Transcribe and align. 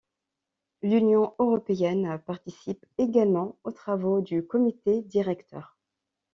L’Union 0.81 1.35
européenne 1.37 2.19
participe 2.25 2.87
également 2.97 3.59
aux 3.63 3.69
travaux 3.71 4.21
du 4.21 4.43
Comité 4.43 5.03
directeur. 5.03 5.77